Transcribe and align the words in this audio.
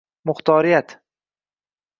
Muxtoriyat 0.25 0.87